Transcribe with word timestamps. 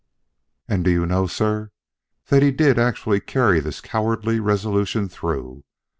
"And 0.67 0.83
do 0.83 0.89
you 0.89 1.05
know, 1.05 1.27
sir, 1.27 1.69
that 2.29 2.41
he 2.41 2.49
did 2.49 2.79
actually 2.79 3.19
carry 3.19 3.59
this 3.59 3.81
cowardly 3.81 4.39
resolution 4.39 5.07
through. 5.07 5.63